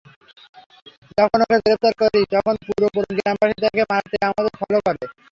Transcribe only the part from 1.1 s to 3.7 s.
যখন ওকে গ্রেপ্তার করি, তখন পুরো গ্রামবাসী